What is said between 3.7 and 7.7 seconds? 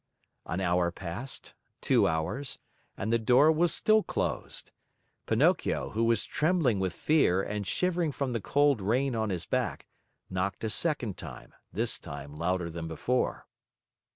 still closed. Pinocchio, who was trembling with fear and